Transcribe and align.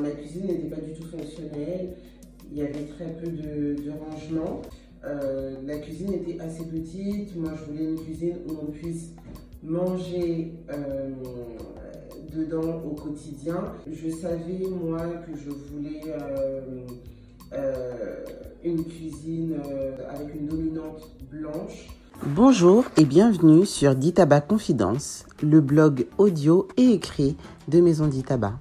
Ma 0.00 0.10
cuisine 0.10 0.46
n'était 0.46 0.68
pas 0.68 0.80
du 0.80 0.92
tout 0.92 1.06
fonctionnelle, 1.06 1.90
il 2.50 2.58
y 2.58 2.62
avait 2.62 2.86
très 2.86 3.12
peu 3.20 3.30
de, 3.30 3.76
rangement. 3.90 4.62
Euh, 5.04 5.56
la 5.66 5.78
cuisine 5.78 6.14
était 6.14 6.40
assez 6.40 6.64
petite, 6.64 7.36
moi 7.36 7.52
je 7.56 7.70
voulais 7.70 7.84
une 7.84 8.00
cuisine 8.00 8.36
où 8.48 8.52
on 8.62 8.70
puisse 8.70 9.12
manger 9.62 10.52
euh, 10.70 11.10
dedans 12.34 12.82
au 12.84 12.94
quotidien. 12.94 13.72
Je 13.90 14.10
savais 14.10 14.66
moi 14.70 15.00
que 15.26 15.36
je 15.36 15.50
voulais 15.50 16.02
euh, 17.52 18.24
une 18.64 18.84
cuisine 18.84 19.56
avec 20.08 20.34
une 20.34 20.46
dominante 20.46 21.10
blanche. 21.30 21.88
Bonjour 22.26 22.84
et 22.98 23.04
bienvenue 23.04 23.64
sur 23.64 23.94
Ditaba 23.94 24.40
Confidence, 24.40 25.26
le 25.42 25.60
blog 25.60 26.06
audio 26.18 26.68
et 26.76 26.90
écrit 26.92 27.36
de 27.68 27.80
Maison 27.80 28.06
Ditaba. 28.06 28.58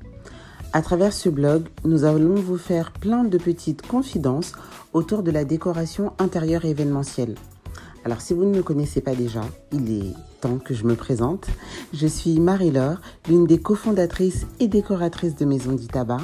À 0.71 0.83
travers 0.83 1.13
ce 1.13 1.29
blog, 1.29 1.63
nous 1.83 2.03
allons 2.03 2.35
vous 2.35 2.57
faire 2.57 2.91
plein 2.91 3.23
de 3.23 3.39
petites 3.39 3.81
confidences 3.81 4.53
autour 4.93 5.23
de 5.23 5.31
la 5.31 5.43
décoration 5.43 6.13
intérieure 6.19 6.63
événementielle. 6.63 7.33
Alors 8.05 8.21
si 8.21 8.35
vous 8.35 8.45
ne 8.45 8.55
me 8.55 8.61
connaissez 8.61 9.01
pas 9.01 9.15
déjà, 9.15 9.41
il 9.71 9.91
est 9.91 10.13
temps 10.41 10.59
que 10.59 10.75
je 10.75 10.85
me 10.85 10.93
présente. 10.93 11.47
Je 11.91 12.05
suis 12.05 12.39
Marie-Laure, 12.39 13.01
l'une 13.27 13.47
des 13.47 13.59
cofondatrices 13.59 14.45
et 14.59 14.67
décoratrices 14.67 15.35
de 15.35 15.45
Maison 15.45 15.71
d'Itaba, 15.71 16.19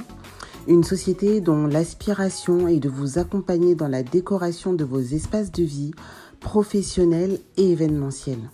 une 0.68 0.84
société 0.84 1.41
dont 1.41 1.66
l'aspiration 1.66 2.68
est 2.68 2.80
de 2.80 2.90
vous 2.90 3.18
accompagner 3.18 3.74
dans 3.74 3.88
la 3.88 4.04
décoration 4.04 4.74
de 4.74 4.84
vos 4.84 5.02
espaces 5.02 5.52
de 5.52 5.64
vie 5.64 5.91
professionnels 6.40 7.40
et 7.58 7.72
événementiels. 7.72 8.52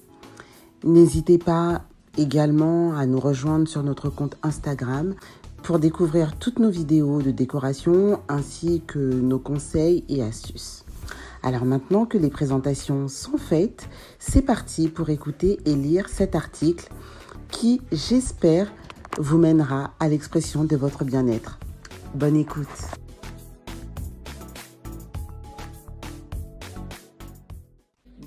N'hésitez 0.85 1.37
pas 1.37 1.81
également 2.17 2.93
à 2.98 3.05
nous 3.05 3.20
rejoindre 3.20 3.67
sur 3.67 3.84
notre 3.84 4.09
compte 4.09 4.37
Instagram 4.43 5.15
pour 5.63 5.79
découvrir 5.79 6.38
toutes 6.38 6.59
nos 6.59 6.70
vidéos 6.70 7.21
de 7.21 7.31
décoration 7.31 8.20
ainsi 8.27 8.81
que 8.85 8.99
nos 8.99 9.39
conseils 9.39 10.03
et 10.09 10.23
astuces. 10.23 10.84
Alors 11.43 11.65
maintenant 11.65 12.05
que 12.05 12.17
les 12.17 12.29
présentations 12.29 13.07
sont 13.07 13.37
faites, 13.37 13.87
c'est 14.20 14.41
parti 14.41 14.87
pour 14.89 15.09
écouter 15.09 15.59
et 15.65 15.76
lire 15.76 16.09
cet 16.09 16.35
article 16.35 16.89
qui, 17.49 17.82
j'espère, 17.91 18.71
vous 19.17 19.37
mènera 19.37 19.93
à 19.99 20.07
l'expression 20.07 20.63
de 20.63 20.76
votre 20.76 21.04
bien-être. 21.04 21.59
Bonne 22.15 22.35
écoute. 22.35 22.67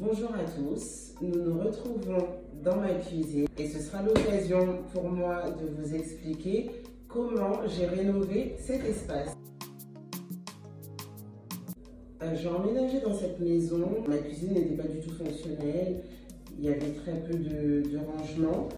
Bonjour 0.01 0.31
à 0.35 0.45
tous, 0.45 1.15
nous 1.23 1.43
nous 1.43 1.59
retrouvons 1.61 2.27
dans 2.63 2.77
ma 2.77 2.95
cuisine 2.95 3.47
et 3.57 3.69
ce 3.69 3.81
sera 3.81 4.03
l'occasion 4.03 4.79
pour 4.93 5.11
moi 5.11 5.43
de 5.51 5.83
vous 5.83 5.95
expliquer 5.95 6.71
comment 7.15 7.61
j'ai 7.69 7.87
rénové 7.87 8.57
cet 8.59 8.85
espace. 8.85 9.37
Euh, 12.23 12.35
j'ai 12.35 12.49
emménagé 12.49 13.01
dans 13.01 13.15
cette 13.15 13.39
maison, 13.39 14.03
ma 14.09 14.17
cuisine 14.17 14.55
n'était 14.55 14.75
pas 14.75 14.89
du 14.89 14.99
tout 14.99 15.15
fonctionnelle, 15.15 16.03
il 16.59 16.65
y 16.65 16.69
avait 16.69 16.93
très 17.05 17.13
peu 17.21 17.39
de, 17.39 17.99
rangement. 17.99 18.69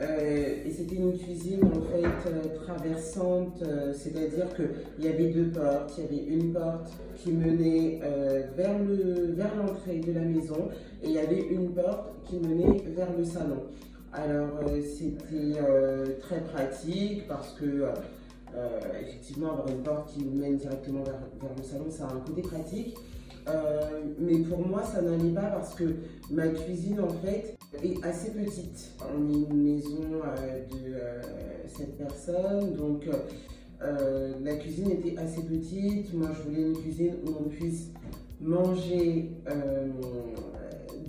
Euh, 0.00 0.64
et 0.66 0.72
c'était 0.72 0.96
une 0.96 1.16
cuisine 1.16 1.60
en 1.66 1.80
fait 1.82 2.28
euh, 2.28 2.64
traversante, 2.64 3.62
c'est-à-dire 3.92 4.46
qu'il 4.56 5.04
y 5.04 5.08
avait 5.08 5.28
deux 5.28 5.52
portes. 5.52 5.92
Il 5.96 6.02
y 6.02 6.06
avait 6.06 6.34
une 6.34 6.52
porte 6.52 6.90
qui 7.16 7.30
menait 7.30 8.00
vers 8.56 9.54
l'entrée 9.56 10.00
de 10.00 10.12
la 10.12 10.22
maison 10.22 10.68
et 11.00 11.06
il 11.06 11.12
y 11.12 11.18
avait 11.18 11.46
une 11.48 11.70
porte 11.70 12.12
qui 12.24 12.38
menait 12.38 12.82
vers 12.96 13.16
le 13.16 13.24
salon. 13.24 13.62
Alors 14.14 14.60
euh, 14.62 14.80
c'était 14.80 15.58
euh, 15.60 16.06
très 16.20 16.40
pratique 16.40 17.26
parce 17.26 17.52
que 17.54 17.64
euh, 17.64 18.68
effectivement 19.02 19.52
avoir 19.52 19.68
une 19.68 19.82
porte 19.82 20.12
qui 20.12 20.24
mène 20.24 20.56
directement 20.56 21.02
vers, 21.02 21.18
le 21.56 21.62
salon, 21.64 21.86
ça 21.90 22.06
a 22.06 22.12
un 22.14 22.20
côté 22.20 22.42
pratique. 22.42 22.96
mais 24.20 24.38
pour 24.38 24.64
moi, 24.66 24.84
ça 24.84 25.02
n'allait 25.02 25.34
pas 25.34 25.46
parce 25.46 25.74
que 25.74 25.96
ma 26.30 26.46
cuisine, 26.46 27.00
en 27.00 27.08
fait, 27.08 27.56
est 27.82 28.04
assez 28.04 28.30
petite. 28.30 28.92
On 29.00 29.28
est 29.28 29.50
une 29.50 29.74
maison 29.74 30.00
de 30.70 31.68
7 31.76 31.98
personnes, 31.98 32.74
donc 32.74 33.08
la 33.80 34.54
cuisine 34.54 34.92
était 34.92 35.18
assez 35.18 35.42
petite. 35.42 36.14
Moi, 36.14 36.28
je 36.36 36.48
voulais 36.48 36.62
une 36.68 36.78
cuisine 36.78 37.14
où 37.26 37.30
on 37.40 37.48
puisse 37.48 37.90
manger 38.40 39.32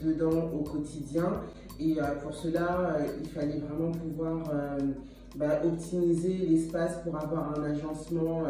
dedans 0.03 0.49
au 0.51 0.63
quotidien. 0.63 1.43
Et 1.79 1.99
euh, 1.99 2.03
pour 2.21 2.33
cela, 2.33 2.95
euh, 2.97 3.05
il 3.21 3.29
fallait 3.29 3.59
vraiment 3.59 3.91
pouvoir 3.91 4.49
euh, 4.53 4.79
bah, 5.35 5.61
optimiser 5.65 6.33
l'espace 6.49 6.97
pour 7.03 7.17
avoir 7.17 7.59
un 7.59 7.63
agencement 7.63 8.43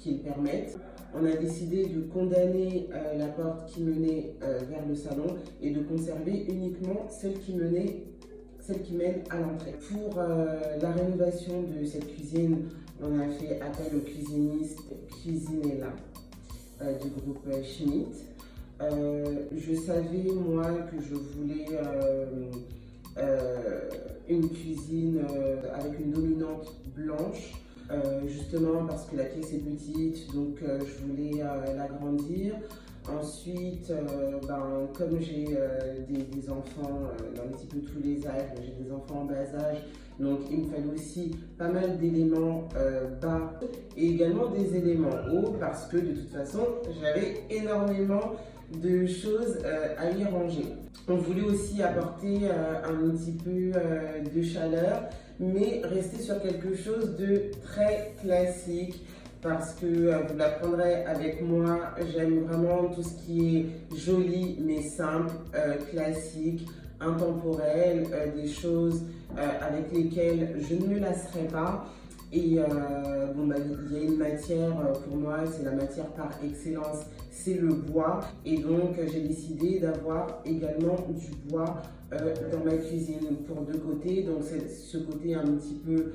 qui, 0.00 0.12
le 0.12 0.18
permette. 0.18 0.76
On 1.14 1.24
a 1.24 1.32
décidé 1.32 1.86
de 1.86 2.02
condamner 2.02 2.88
la 3.16 3.28
porte 3.28 3.66
qui 3.70 3.82
menait 3.82 4.34
vers 4.40 4.86
le 4.86 4.94
salon 4.94 5.26
et 5.62 5.70
de 5.70 5.80
conserver 5.80 6.44
uniquement 6.46 7.06
celle 7.08 7.38
qui 7.38 7.54
menait 7.54 8.02
celle 8.60 8.82
qui 8.82 8.94
mène 8.94 9.22
à 9.30 9.38
l'entrée. 9.38 9.76
Pour 9.90 10.16
la 10.18 10.90
rénovation 10.90 11.62
de 11.62 11.86
cette 11.86 12.12
cuisine, 12.12 12.64
on 13.00 13.18
a 13.18 13.28
fait 13.28 13.60
appel 13.62 13.96
au 13.96 14.00
cuisiniste 14.00 14.80
Cuisinella 15.22 15.92
du 17.00 17.08
groupe 17.08 17.48
Schmidt. 17.64 18.10
Euh, 18.80 19.24
je 19.56 19.74
savais 19.74 20.30
moi 20.34 20.66
que 20.90 21.02
je 21.02 21.14
voulais 21.14 21.66
euh, 21.72 22.26
euh, 23.16 23.80
une 24.28 24.50
cuisine 24.50 25.22
avec 25.72 25.98
une 25.98 26.12
dominante 26.12 26.74
blanche, 26.94 27.54
justement 28.26 28.84
parce 28.86 29.06
que 29.06 29.16
la 29.16 29.24
pièce 29.24 29.52
est 29.54 29.58
petite, 29.58 30.34
donc 30.34 30.58
je 30.60 31.06
voulais 31.06 31.42
l'agrandir. 31.76 32.54
Ensuite, 33.08 33.92
ben, 34.48 34.88
comme 34.92 35.20
j'ai 35.20 35.56
des, 36.08 36.50
enfants 36.50 37.02
dans 37.36 37.42
un 37.42 37.56
petit 37.56 37.66
peu 37.66 37.78
tous 37.78 38.00
les 38.02 38.26
âges, 38.26 38.50
j'ai 38.60 38.84
des 38.84 38.90
enfants 38.90 39.20
en 39.20 39.24
bas 39.26 39.34
âge, 39.34 39.78
donc 40.18 40.40
il 40.50 40.60
me 40.60 40.64
fallait 40.64 40.94
aussi 40.94 41.36
pas 41.58 41.68
mal 41.68 41.98
d'éléments 41.98 42.68
bas 43.20 43.60
et 43.96 44.08
également 44.08 44.46
des 44.48 44.76
éléments 44.76 45.10
hauts 45.32 45.54
parce 45.60 45.86
que 45.86 45.96
de 45.98 46.12
toute 46.12 46.30
façon 46.30 46.60
j'avais 47.00 47.42
énormément 47.50 48.32
de 48.72 49.06
choses 49.06 49.58
euh, 49.64 49.94
à 49.98 50.10
y 50.10 50.24
ranger. 50.24 50.66
On 51.08 51.16
voulait 51.16 51.42
aussi 51.42 51.82
apporter 51.82 52.40
euh, 52.42 52.82
un 52.84 53.10
petit 53.10 53.32
peu 53.32 53.70
euh, 53.76 54.22
de 54.22 54.42
chaleur, 54.42 55.08
mais 55.38 55.82
rester 55.84 56.20
sur 56.20 56.40
quelque 56.40 56.74
chose 56.74 57.16
de 57.16 57.50
très 57.62 58.14
classique 58.20 59.04
parce 59.42 59.74
que 59.74 59.86
vous 59.86 60.36
l'apprendrez 60.36 61.04
avec 61.04 61.40
moi, 61.40 61.94
j'aime 62.12 62.46
vraiment 62.46 62.88
tout 62.88 63.02
ce 63.02 63.14
qui 63.24 63.58
est 63.58 63.96
joli 63.96 64.58
mais 64.60 64.82
simple, 64.82 65.30
classique, 65.92 66.66
intemporel, 67.00 68.06
des 68.34 68.48
choses 68.48 69.02
avec 69.36 69.92
lesquelles 69.92 70.56
je 70.60 70.74
ne 70.74 70.94
me 70.94 70.98
lasserai 70.98 71.46
pas. 71.50 71.86
Et 72.32 72.58
euh, 72.58 73.32
bon, 73.34 73.46
bah, 73.46 73.54
il 73.58 73.96
y 73.96 74.00
a 74.00 74.04
une 74.04 74.16
matière, 74.16 74.80
euh, 74.80 74.92
pour 74.92 75.16
moi, 75.16 75.38
c'est 75.46 75.64
la 75.64 75.72
matière 75.72 76.06
par 76.06 76.30
excellence, 76.44 77.06
c'est 77.30 77.54
le 77.54 77.68
bois. 77.68 78.20
Et 78.44 78.58
donc, 78.58 78.96
j'ai 79.12 79.20
décidé 79.20 79.78
d'avoir 79.78 80.42
également 80.44 80.96
du 81.08 81.30
bois 81.48 81.82
euh, 82.12 82.34
dans 82.50 82.64
ma 82.64 82.76
cuisine 82.76 83.36
pour 83.46 83.62
deux 83.62 83.78
côtés. 83.78 84.24
Donc, 84.24 84.42
ce 84.42 84.98
côté 84.98 85.34
un 85.34 85.46
petit 85.46 85.74
peu 85.74 86.12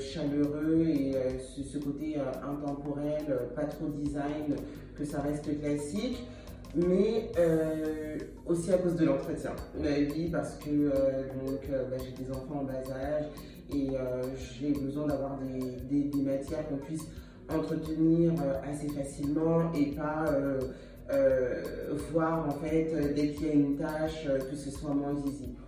chaleureux 0.00 0.84
et 0.88 1.14
ce, 1.38 1.78
côté 1.78 2.16
intemporel, 2.16 3.24
pas 3.54 3.62
trop 3.62 3.86
design, 3.86 4.56
que 4.98 5.04
ça 5.04 5.20
reste 5.20 5.60
classique 5.60 6.24
mais 6.74 7.30
aussi 8.46 8.72
à 8.72 8.78
cause 8.78 8.96
de 8.96 9.04
l'entretien. 9.04 9.52
Oui, 9.78 10.28
parce 10.30 10.56
que 10.56 10.88
bah, 10.88 11.96
j'ai 11.98 12.24
des 12.24 12.30
enfants 12.30 12.60
en 12.60 12.64
bas 12.64 12.72
âge 12.92 13.26
et 13.72 13.90
euh, 13.90 14.22
j'ai 14.58 14.72
besoin 14.72 15.06
d'avoir 15.06 15.38
des, 15.38 16.10
matières 16.22 16.66
qu'on 16.68 16.76
puisse 16.76 17.06
entretenir 17.48 18.32
euh, 18.42 18.70
assez 18.70 18.88
facilement 18.88 19.72
et 19.74 19.86
pas 19.92 20.24
euh, 20.28 20.60
voir 22.12 22.48
en 22.48 22.52
fait 22.52 23.14
dès 23.14 23.28
qu'il 23.30 23.46
y 23.46 23.50
a 23.50 23.54
une 23.54 23.76
tâche 23.76 24.26
que 24.50 24.56
ce 24.56 24.70
soit 24.70 24.94
moins 24.94 25.14
visible. 25.14 25.58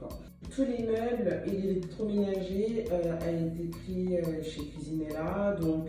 Tous 0.55 0.63
les 0.63 0.85
meubles 0.85 1.43
et 1.47 1.51
l'électroménager 1.51 2.85
a 2.91 3.31
été 3.31 3.69
pris 3.69 4.17
chez 4.43 4.65
Cuisinella, 4.67 5.57
donc 5.61 5.89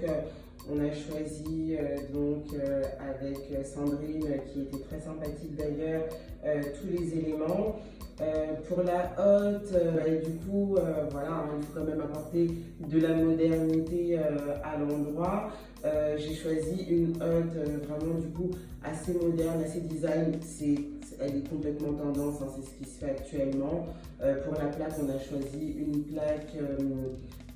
on 0.71 0.79
a 0.79 0.91
choisi 0.91 1.77
donc 2.13 2.45
avec 2.99 3.65
Sandrine 3.65 4.41
qui 4.51 4.61
était 4.61 4.83
très 4.83 4.99
sympathique 4.99 5.55
d'ailleurs 5.55 6.03
tous 6.43 6.87
les 6.89 7.17
éléments. 7.19 7.79
Euh, 8.19 8.55
pour 8.67 8.81
la 8.81 9.13
euh, 9.19 9.59
bah, 9.71 10.09
du 10.09 10.37
coup, 10.37 10.75
euh, 10.75 11.05
voilà, 11.11 11.45
il 11.55 11.63
faut 11.63 11.73
quand 11.75 11.85
même 11.85 12.01
apporter 12.01 12.49
de 12.79 12.99
la 12.99 13.13
modernité 13.13 14.17
à 14.17 14.77
l'endroit. 14.77 15.51
J'ai 16.17 16.33
choisi 16.33 16.83
une 16.89 17.15
hotte 17.21 17.53
vraiment 17.87 18.19
du 18.19 18.27
coup 18.29 18.49
assez 18.83 19.13
moderne, 19.13 19.63
assez 19.63 19.81
design. 19.81 20.33
Elle 21.19 21.37
est 21.37 21.49
complètement 21.49 21.93
tendance, 21.93 22.41
hein, 22.41 22.47
c'est 22.55 22.65
ce 22.65 22.73
qui 22.77 22.85
se 22.85 22.99
fait 22.99 23.11
actuellement. 23.11 23.85
pour 24.19 24.53
la 24.53 24.67
plaque, 24.67 24.93
on 24.99 25.09
a 25.09 25.19
choisi 25.19 25.75
une 25.77 26.03
plaque 26.03 26.55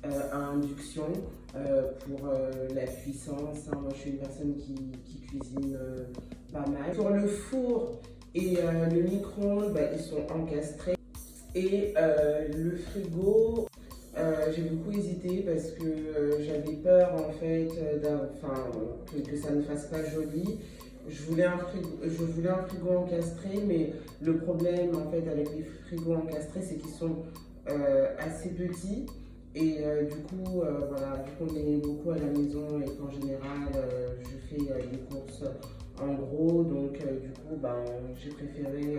à 0.04 0.36
induction 0.36 1.06
pour 1.52 2.30
la 2.74 2.86
puissance. 2.86 3.68
Hein. 3.70 3.78
Moi, 3.80 3.90
je 3.94 4.00
suis 4.00 4.10
une 4.10 4.18
personne 4.18 4.54
qui, 4.56 5.20
cuisine 5.20 5.78
pas 6.52 6.64
mal. 6.66 6.92
Pour 6.94 7.10
le 7.10 7.26
four 7.26 8.00
et 8.34 8.56
le 8.90 9.02
micro-ondes, 9.02 9.72
bah, 9.72 9.92
ils 9.92 10.00
sont 10.00 10.22
encastrés. 10.32 10.96
Et 11.54 11.94
le 12.54 12.76
frigo, 12.76 13.68
j'ai 14.54 14.62
beaucoup 14.62 14.96
hésité 14.96 15.42
parce 15.42 15.70
que 15.70 16.42
j'avais 16.42 16.76
peur 16.76 17.14
en 17.14 17.32
fait 17.32 17.68
que, 17.68 19.36
ça 19.36 19.50
ne 19.50 19.62
fasse 19.62 19.86
pas 19.86 20.04
joli 20.04 20.58
je 21.08 21.22
voulais, 21.24 21.44
un 21.44 21.58
frigo, 21.58 21.88
je 22.02 22.24
voulais 22.24 22.48
un 22.48 22.62
frigo 22.62 22.90
encastré, 22.90 23.60
mais 23.66 23.92
le 24.20 24.38
problème 24.38 24.94
en 24.94 25.10
fait 25.10 25.28
avec 25.28 25.48
les 25.54 25.64
frigos 25.86 26.14
encastrés, 26.14 26.62
c'est 26.62 26.76
qu'ils 26.76 26.94
sont 26.94 27.16
euh, 27.68 28.06
assez 28.18 28.50
petits. 28.50 29.06
Et 29.54 29.76
euh, 29.80 30.04
du 30.04 30.16
coup, 30.16 30.62
euh, 30.62 30.86
voilà, 30.88 31.22
vu 31.24 31.32
qu'on 31.38 31.54
est 31.54 31.76
beaucoup 31.76 32.10
à 32.10 32.18
la 32.18 32.26
maison 32.26 32.80
et 32.80 32.86
qu'en 32.96 33.10
général, 33.10 33.68
je 34.20 34.56
fais 34.56 34.88
des 34.90 34.98
courses 35.10 35.44
en 36.00 36.14
gros, 36.14 36.64
donc 36.64 36.92
du 36.92 37.30
coup, 37.30 37.56
ben, 37.60 37.84
j'ai 38.16 38.30
préféré, 38.30 38.98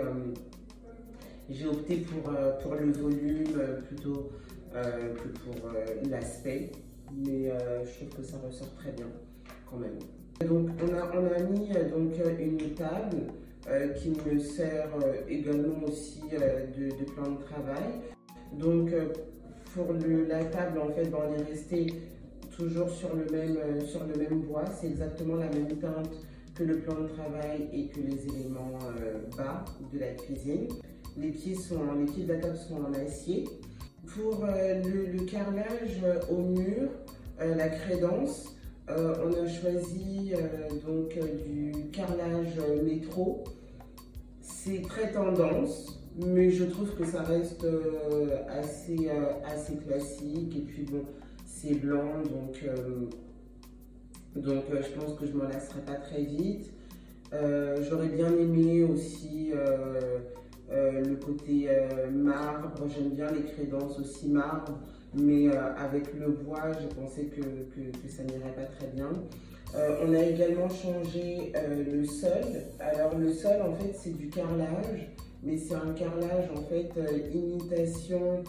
j'ai 1.49 1.67
opté 1.67 1.97
pour, 1.97 2.31
pour 2.61 2.75
le 2.75 2.91
volume 2.91 3.59
plutôt 3.87 4.31
que 4.71 5.27
pour 5.39 5.71
l'aspect. 6.09 6.71
Mais 7.15 7.51
je 7.83 8.05
trouve 8.05 8.21
que 8.21 8.23
ça 8.23 8.37
ressort 8.37 8.73
très 8.75 8.91
bien 8.91 9.07
quand 9.69 9.77
même. 9.77 9.97
Donc 10.41 10.69
on 10.81 10.93
a, 10.93 11.11
on 11.17 11.25
a 11.31 11.39
mis 11.43 11.69
euh, 11.75 11.89
donc, 11.89 12.13
euh, 12.19 12.37
une 12.39 12.73
table 12.73 13.27
euh, 13.69 13.89
qui 13.93 14.09
me 14.09 14.39
sert 14.39 14.89
également 15.29 15.83
aussi 15.87 16.21
de, 16.21 17.05
plan 17.11 17.31
de 17.31 17.43
travail. 17.43 18.01
Donc 18.53 18.91
pour 19.73 19.93
la 19.93 20.45
table, 20.45 20.79
en 20.79 20.91
fait, 20.93 21.11
on 21.13 21.33
est 21.33 21.43
resté 21.43 21.87
toujours 22.55 22.89
sur 22.89 23.15
le 23.15 23.25
même, 23.31 23.57
sur 23.85 24.01
le 24.05 24.15
même 24.15 24.41
bois. 24.41 24.65
C'est 24.79 24.87
exactement 24.87 25.35
la 25.35 25.49
même 25.49 25.67
teinte 25.79 26.11
que 26.55 26.63
le 26.63 26.79
plan 26.79 27.01
de 27.01 27.07
travail 27.07 27.67
et 27.73 27.87
que 27.87 27.99
les 27.99 28.27
éléments 28.27 28.77
bas 29.35 29.65
de 29.91 29.99
la 29.99 30.11
cuisine. 30.13 30.67
Les 31.17 31.31
pieds, 31.31 31.55
sont, 31.55 31.93
les 31.99 32.05
pieds 32.05 32.23
de 32.25 32.33
la 32.33 32.39
table 32.39 32.57
sont 32.57 32.83
en 32.83 32.93
acier. 32.93 33.45
Pour 34.15 34.45
le, 34.45 35.11
le, 35.11 35.25
carrelage 35.25 36.01
au 36.29 36.37
mur, 36.37 36.89
la 37.39 37.69
crédence, 37.69 38.53
euh, 38.89 39.15
on 39.23 39.31
a 39.31 39.47
choisi 39.47 40.33
euh, 40.33 40.69
donc 40.85 41.15
euh, 41.15 41.71
du 41.71 41.89
carrelage 41.91 42.59
métro. 42.83 43.45
C'est 44.41 44.81
très 44.81 45.11
tendance, 45.13 46.02
mais 46.17 46.51
je 46.51 46.65
trouve 46.65 46.93
que 46.95 47.05
ça 47.05 47.23
reste 47.23 47.65
assez, 48.49 49.09
assez 49.45 49.75
classique. 49.77 50.55
Et 50.55 50.61
puis 50.61 50.83
bon, 50.83 51.03
c'est 51.45 51.75
blanc, 51.75 52.21
donc, 52.23 52.63
donc 54.35 54.63
je 54.69 54.99
pense 54.99 55.17
que 55.17 55.25
je 55.25 55.33
m'en 55.33 55.45
lasserai 55.45 55.81
pas 55.81 55.95
très 55.95 56.23
vite. 56.23 56.71
J'aurais 57.31 58.09
bien 58.09 58.31
aimé 58.37 58.83
aussi 58.83 59.51
le 60.71 61.15
côté 61.15 61.69
marbre. 62.11 62.87
J'aime 62.87 63.09
bien 63.09 63.31
les 63.31 63.43
crédences 63.43 63.99
aussi 63.99 64.29
marbre 64.29 64.79
mais 65.15 65.47
euh, 65.47 65.75
avec 65.77 66.13
le 66.13 66.29
bois, 66.29 66.71
j'ai 66.79 66.87
pensé 66.87 67.25
que, 67.25 67.41
que, 67.41 68.09
ça 68.09 68.23
n'irait 68.23 68.53
pas 68.55 68.65
très 68.77 68.87
bien. 68.87 69.09
Euh, 69.75 70.05
on 70.05 70.13
a 70.13 70.19
également 70.19 70.69
changé 70.69 71.51
euh, 71.55 71.83
le 71.91 72.05
sol. 72.05 72.43
Alors 72.79 73.17
le 73.17 73.31
sol, 73.31 73.61
en 73.61 73.73
fait, 73.73 73.93
c'est 73.95 74.15
du 74.15 74.29
carrelage, 74.29 75.09
mais 75.43 75.57
c'est 75.57 75.75
un 75.75 75.93
carrelage, 75.93 76.49
en 76.55 76.61
fait, 76.63 76.91
imitation, 77.33 78.43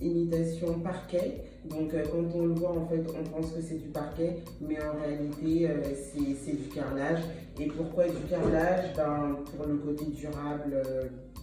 imitation 0.00 0.80
parquet. 0.80 1.44
Donc 1.68 1.92
quand 1.92 2.38
on 2.38 2.46
le 2.46 2.54
voit, 2.54 2.72
en 2.72 2.86
fait, 2.86 3.04
on 3.18 3.22
pense 3.30 3.52
que 3.52 3.60
c'est 3.60 3.78
du 3.78 3.88
parquet, 3.88 4.36
mais 4.60 4.78
en 4.82 4.98
réalité, 5.00 5.68
c'est 5.94 6.56
du 6.56 6.68
carrelage. 6.68 7.20
Et 7.58 7.66
pourquoi 7.66 8.06
du 8.06 8.20
carrelage? 8.28 8.94
Ben, 8.96 9.36
Pour 9.56 9.66
le 9.66 9.76
côté 9.76 10.06
durable 10.06 10.82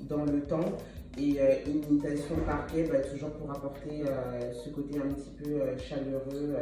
dans 0.10 0.26
le 0.26 0.42
temps 0.42 0.66
et 1.18 1.42
euh, 1.42 1.56
imitation 1.66 2.36
parquet, 2.46 2.84
bah, 2.84 3.00
toujours 3.00 3.32
pour 3.32 3.50
apporter 3.52 4.04
euh, 4.06 4.54
ce 4.54 4.70
côté 4.70 5.00
un 5.00 5.12
petit 5.14 5.32
peu 5.42 5.50
euh, 5.50 5.78
chaleureux, 5.78 6.56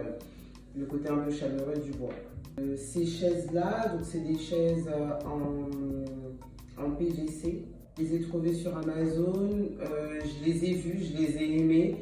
le 0.76 0.86
côté 0.86 1.10
un 1.10 1.18
peu 1.18 1.32
chaleureux 1.32 1.78
du 1.78 1.92
bois. 1.92 2.14
ces 2.78 3.06
chaises-là, 3.06 3.90
donc 3.90 4.02
c'est 4.04 4.22
des 4.22 4.38
chaises 4.38 4.90
en, 5.26 5.70
en, 6.78 6.92
PVC. 6.92 7.64
Je 7.98 8.04
les 8.04 8.16
ai 8.16 8.22
trouvées 8.22 8.54
sur 8.54 8.78
Amazon, 8.78 9.50
je 9.80 10.46
les 10.46 10.66
ai 10.66 10.74
vues, 10.74 11.00
je 11.02 11.18
les 11.18 11.38
ai 11.38 11.58
aimées. 11.58 11.96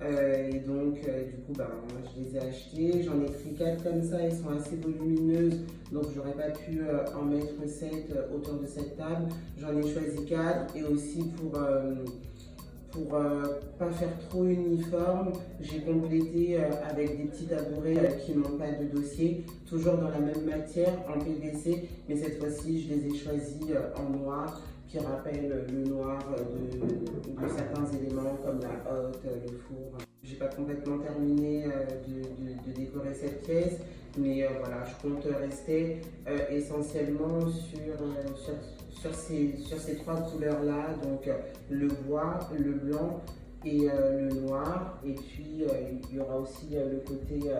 et 0.00 0.60
donc, 0.60 0.94
du 0.94 1.36
coup, 1.44 1.52
ben, 1.58 1.66
je 2.14 2.22
les 2.22 2.36
ai 2.36 2.38
achetées. 2.38 3.02
J'en 3.02 3.20
ai 3.20 3.26
pris 3.26 3.54
quatre 3.58 3.82
comme 3.82 4.02
ça. 4.02 4.18
Elles 4.20 4.32
sont 4.32 4.50
assez 4.50 4.76
volumineuses. 4.76 5.58
Donc, 5.90 6.04
j'aurais 6.14 6.34
pas 6.34 6.50
pu 6.50 6.82
en 7.18 7.24
mettre 7.24 7.68
sept 7.68 8.14
autour 8.32 8.60
de 8.60 8.66
cette 8.66 8.96
table. 8.96 9.26
J'en 9.58 9.76
ai 9.76 9.82
choisi 9.82 10.24
quatre. 10.24 10.76
Et 10.76 10.84
aussi 10.84 11.24
pour, 11.36 11.58
pour 12.92 13.08
pas 13.08 13.90
faire 13.92 14.18
trop 14.28 14.44
uniforme, 14.44 15.32
j'ai 15.60 15.80
complété 15.80 16.58
avec 16.58 17.16
des 17.16 17.24
petits 17.24 17.46
tabourets 17.46 18.18
qui 18.24 18.34
n'ont 18.34 18.58
pas 18.58 18.70
de 18.72 18.86
dossier. 18.94 19.44
Toujours 19.68 19.94
dans 19.94 20.08
la 20.08 20.18
même 20.18 20.44
matière, 20.44 20.92
en 21.08 21.18
PVC. 21.18 21.88
Mais 22.08 22.16
cette 22.16 22.38
fois-ci, 22.38 22.82
je 22.82 22.94
les 22.94 23.06
ai 23.06 23.16
choisis 23.16 23.62
en 23.96 24.18
noir 24.18 24.60
qui 24.90 24.98
rappellent 24.98 25.66
le 25.72 25.88
noir 25.88 26.18
de, 26.28 27.48
certains 27.48 27.86
éléments 27.96 28.36
comme 28.44 28.60
la 28.60 28.92
hotte, 28.92 29.20
le 29.24 29.56
four. 29.58 29.98
J'ai 30.22 30.34
pas 30.34 30.48
complètement 30.48 30.98
terminé 30.98 31.64
euh, 31.64 31.86
de, 32.66 32.72
décorer 32.72 33.14
cette 33.14 33.42
pièce, 33.44 33.78
mais 34.18 34.44
euh, 34.44 34.48
voilà, 34.58 34.84
je 34.84 35.08
compte 35.08 35.24
rester 35.24 36.00
euh, 36.26 36.38
essentiellement 36.50 37.40
sur, 37.48 37.78
sur, 38.36 38.54
sur 38.92 39.14
ces 39.14 39.96
trois 39.98 40.16
couleurs-là, 40.16 40.94
donc 41.02 41.28
le 41.70 41.88
bois, 41.88 42.38
le 42.58 42.72
blanc 42.72 43.20
et 43.64 43.88
le 43.88 44.28
noir. 44.40 44.98
Et 45.04 45.14
puis 45.14 45.64
il 46.10 46.16
y 46.16 46.20
aura 46.20 46.38
aussi 46.38 46.70
le 46.72 46.98
côté 46.98 47.50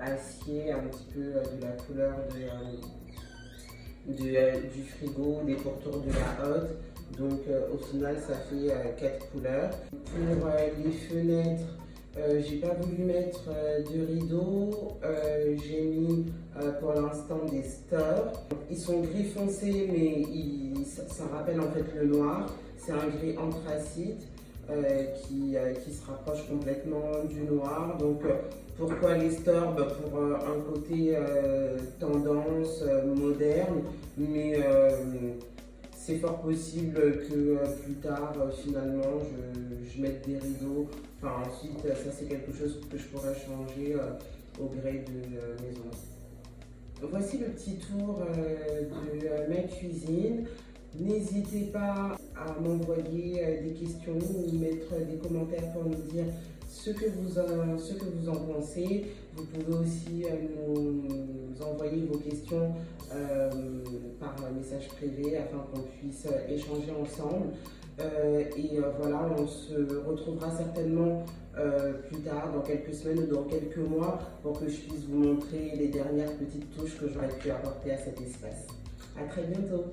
acier, 0.00 0.72
un 0.72 0.80
petit 0.80 1.06
peu 1.14 1.20
de 1.22 1.62
la 1.62 1.72
couleur 1.72 2.14
de 2.28 2.42
euh, 4.08 4.60
du 4.74 4.82
frigo, 4.82 5.42
des 5.46 5.54
pourtours 5.54 6.00
de 6.00 6.10
la 6.10 6.48
hotte. 6.48 6.70
Donc 7.16 7.40
euh, 7.48 7.68
au 7.72 7.78
final, 7.78 8.16
ça 8.18 8.34
fait 8.34 8.72
euh, 8.72 8.92
quatre 8.98 9.30
couleurs. 9.30 9.70
Pour 9.90 10.48
les 10.84 10.92
fenêtres, 10.92 11.78
j'ai 12.16 12.56
pas 12.56 12.74
voulu 12.74 13.04
mettre 13.04 13.48
de 13.48 14.06
rideaux. 14.06 14.98
j'ai 15.64 15.82
mis 15.82 16.26
pour 16.80 16.92
l'instant 16.92 17.40
des 17.50 17.62
stores. 17.62 18.32
Ils 18.70 18.78
sont 18.78 19.00
gris 19.00 19.24
foncé, 19.24 19.88
mais 19.90 20.84
ça, 20.84 21.24
rappelle 21.32 21.60
en 21.60 21.70
fait 21.70 21.84
le 21.98 22.06
noir. 22.06 22.54
C'est 22.76 22.92
un 22.92 23.08
gris 23.08 23.36
anthracite. 23.38 24.22
Euh, 24.70 25.04
qui, 25.26 25.56
euh, 25.56 25.74
qui, 25.74 25.92
se 25.92 26.06
rapproche 26.06 26.46
complètement 26.48 27.24
du 27.28 27.40
noir. 27.40 27.98
Donc 27.98 28.24
euh, 28.24 28.36
pourquoi 28.78 29.18
les 29.18 29.30
stores? 29.30 29.74
Bah, 29.74 29.88
Pour 30.00 30.20
un 30.20 30.72
côté 30.72 31.16
tendance 31.98 32.84
moderne, 33.16 33.82
mais 34.16 34.60
c'est 35.96 36.16
fort 36.18 36.40
possible 36.40 36.94
que 37.28 37.58
plus 37.82 37.94
tard, 37.94 38.34
finalement, 38.64 39.18
je, 39.20 39.90
je, 39.90 40.00
mette 40.00 40.26
des 40.26 40.38
rideaux. 40.38 40.88
Enfin, 41.22 41.42
ensuite, 41.48 41.80
ça 41.82 42.10
c'est 42.10 42.26
quelque 42.26 42.52
chose 42.52 42.80
que 42.90 42.98
je 42.98 43.04
pourrais 43.04 43.34
changer 43.34 43.96
au 44.60 44.66
gré 44.66 45.04
de 45.06 45.62
maison. 45.64 45.90
Voici 47.00 47.38
le 47.38 47.46
petit 47.46 47.76
tour 47.76 48.20
de 48.20 49.48
ma 49.48 49.62
cuisine. 49.62 50.46
N'hésitez 50.98 51.70
pas 51.72 52.16
à 52.36 52.60
m'envoyer 52.60 53.42
euh, 53.42 53.62
des 53.62 53.72
questions 53.72 54.18
ou 54.18 54.58
mettre 54.58 54.94
des 55.10 55.16
commentaires 55.16 55.72
pour 55.72 55.84
nous 55.84 56.02
dire 56.12 56.26
ce 56.68 56.90
que 56.90 57.06
vous 57.16 57.38
en, 57.38 57.78
ce 57.78 57.94
que 57.94 58.04
vous 58.04 58.28
en 58.28 58.36
pensez. 58.36 59.06
Vous 59.34 59.44
pouvez 59.44 59.78
aussi 59.78 60.24
euh, 60.24 60.28
nous 60.68 61.62
envoyer 61.64 62.04
vos 62.04 62.18
questions 62.18 62.74
euh, 63.14 63.50
par 64.20 64.36
message 64.54 64.88
privé 64.88 65.38
afin 65.38 65.64
qu'on 65.72 65.80
puisse 65.80 66.26
échanger 66.48 66.90
ensemble. 66.90 67.54
Et 68.56 68.80
voilà, 69.00 69.28
on 69.38 69.46
se 69.46 69.74
retrouvera 70.06 70.50
certainement 70.56 71.24
plus 72.08 72.20
tard, 72.20 72.50
dans 72.52 72.62
quelques 72.62 72.94
semaines 72.94 73.20
ou 73.24 73.26
dans 73.26 73.44
quelques 73.44 73.76
mois, 73.76 74.18
pour 74.42 74.58
que 74.58 74.68
je 74.68 74.76
puisse 74.80 75.04
vous 75.08 75.18
montrer 75.18 75.72
les 75.76 75.88
dernières 75.88 76.32
petites 76.32 76.74
touches 76.76 76.98
que 76.98 77.08
j'aurais 77.08 77.28
pu 77.28 77.50
apporter 77.50 77.92
à 77.92 77.98
cet 77.98 78.20
espace. 78.20 78.66
À 79.20 79.24
très 79.24 79.42
bientôt 79.42 79.84